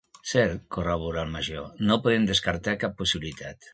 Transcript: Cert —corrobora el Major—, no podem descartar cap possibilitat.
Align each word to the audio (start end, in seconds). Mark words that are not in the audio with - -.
Cert 0.29 0.63
—corrobora 0.77 1.25
el 1.25 1.29
Major—, 1.35 1.67
no 1.91 1.99
podem 2.07 2.27
descartar 2.33 2.77
cap 2.85 2.97
possibilitat. 3.03 3.69